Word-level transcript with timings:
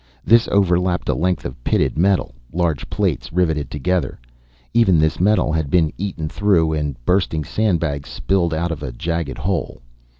This 0.25 0.47
overlapped 0.47 1.09
a 1.09 1.13
length 1.13 1.45
of 1.45 1.63
pitted 1.63 1.95
metal, 1.95 2.33
large 2.51 2.89
plates 2.89 3.31
riveted 3.31 3.69
together. 3.69 4.19
Even 4.73 4.97
this 4.97 5.19
metal 5.19 5.51
had 5.53 5.69
been 5.69 5.93
eaten 5.95 6.27
through 6.27 6.73
and 6.73 6.95
bursting 7.05 7.43
sandbags 7.43 8.09
spilled 8.09 8.51
out 8.51 8.71
of 8.71 8.81
a 8.81 8.91
jagged 8.91 9.37
hole. 9.37 9.79